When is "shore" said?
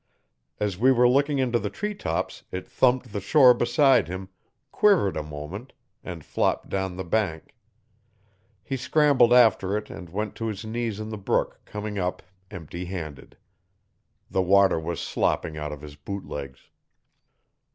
3.21-3.53